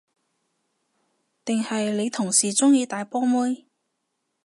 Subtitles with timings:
[1.45, 3.67] 定係你同事鍾意大波妹？